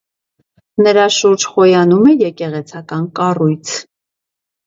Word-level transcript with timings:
Նրա 0.85 1.03
շուրջ 1.15 1.43
խոյանում 1.51 2.09
է 2.13 2.15
եկեղեցական 2.21 3.05
կառույց։ 3.21 3.77